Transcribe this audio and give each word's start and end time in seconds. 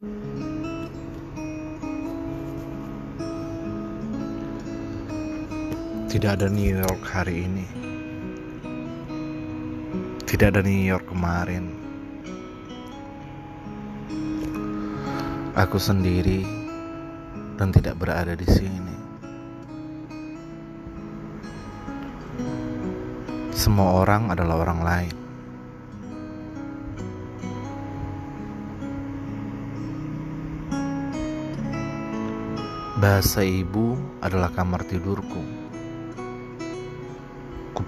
Tidak 0.00 0.08
ada 6.24 6.48
New 6.48 6.72
York 6.72 7.04
hari 7.04 7.44
ini. 7.44 7.68
Tidak 10.24 10.56
ada 10.56 10.64
New 10.64 10.88
York 10.88 11.04
kemarin. 11.04 11.68
Aku 15.60 15.76
sendiri 15.76 16.48
dan 17.60 17.68
tidak 17.68 18.00
berada 18.00 18.32
di 18.32 18.48
sini. 18.48 18.96
Semua 23.52 24.00
orang 24.00 24.32
adalah 24.32 24.64
orang 24.64 24.80
lain. 24.80 25.19
Bahasa 33.00 33.40
ibu 33.40 33.96
adalah 34.20 34.52
kamar 34.52 34.84
tidurku. 34.84 35.40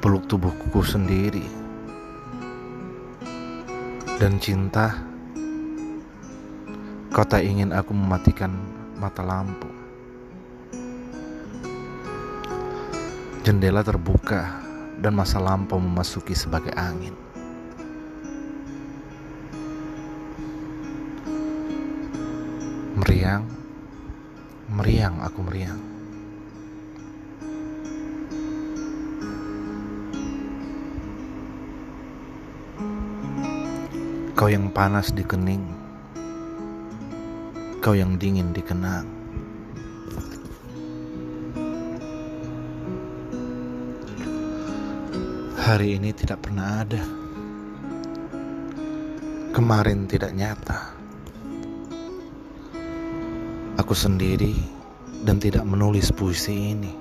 Peluk 0.02 0.27
tubuhku 0.27 0.83
sendiri. 0.83 1.47
Dan 4.19 4.41
cinta 4.43 4.98
kau 7.12 7.23
tak 7.23 7.45
ingin 7.47 7.71
aku 7.71 7.95
mematikan 7.95 8.51
mata 8.98 9.23
lampu. 9.23 9.71
Jendela 13.47 13.87
terbuka 13.87 14.65
dan 14.99 15.15
masa 15.15 15.38
lampau 15.38 15.79
memasuki 15.79 16.35
sebagai 16.35 16.74
angin. 16.74 17.15
Meriang 22.99 23.62
meriang 24.72 25.20
aku 25.20 25.40
meriang 25.44 25.92
Kau 34.42 34.51
yang 34.51 34.74
panas 34.74 35.14
di 35.14 35.23
kening, 35.23 35.62
kau 37.79 37.95
yang 37.95 38.18
dingin 38.18 38.51
di 38.51 38.59
kenang. 38.59 39.06
Hari 45.62 45.95
ini 45.95 46.10
tidak 46.10 46.42
pernah 46.42 46.82
ada, 46.82 47.07
kemarin 49.54 50.10
tidak 50.10 50.34
nyata. 50.34 51.01
Aku 53.83 53.99
sendiri 53.99 54.55
dan 55.27 55.43
tidak 55.43 55.66
menulis 55.66 56.15
puisi 56.15 56.71
ini. 56.71 56.95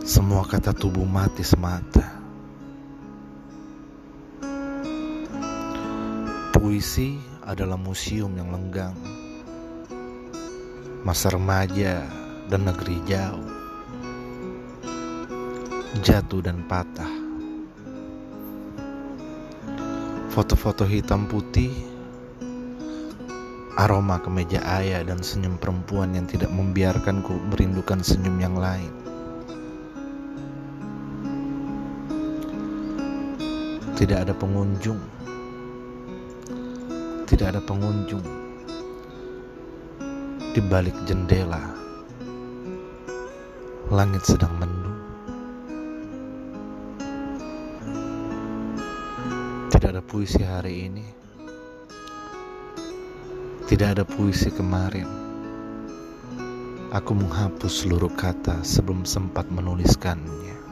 Semua 0.00 0.48
kata 0.48 0.72
tubuh 0.72 1.04
mati 1.04 1.44
semata. 1.44 2.24
Puisi 6.56 7.20
adalah 7.44 7.76
museum 7.76 8.32
yang 8.32 8.48
lenggang, 8.48 8.96
masa 11.04 11.36
remaja 11.36 12.08
dan 12.48 12.64
negeri 12.64 12.96
jauh, 13.04 13.48
jatuh 16.00 16.40
dan 16.40 16.64
patah. 16.64 17.12
Foto-foto 20.32 20.88
hitam 20.88 21.28
putih, 21.28 21.93
aroma 23.74 24.22
kemeja 24.22 24.62
ayah 24.82 25.02
dan 25.02 25.22
senyum 25.22 25.58
perempuan 25.58 26.14
yang 26.14 26.26
tidak 26.30 26.50
membiarkanku 26.52 27.34
merindukan 27.50 28.02
senyum 28.02 28.36
yang 28.38 28.54
lain. 28.58 28.92
Tidak 33.94 34.26
ada 34.26 34.34
pengunjung 34.34 35.14
tidak 37.34 37.56
ada 37.56 37.62
pengunjung 37.66 38.22
di 40.54 40.60
balik 40.70 40.94
jendela. 41.02 41.72
Langit 43.90 44.22
sedang 44.22 44.54
mendung. 44.54 44.98
Tidak 49.66 49.88
ada 49.88 49.98
puisi 49.98 50.46
hari 50.46 50.86
ini. 50.86 51.23
Tidak 53.64 53.96
ada 53.96 54.04
puisi 54.04 54.52
kemarin. 54.52 55.08
Aku 56.92 57.16
menghapus 57.16 57.88
seluruh 57.88 58.12
kata 58.12 58.60
sebelum 58.60 59.08
sempat 59.08 59.48
menuliskannya. 59.48 60.63